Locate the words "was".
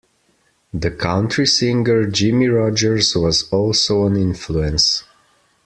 3.15-3.47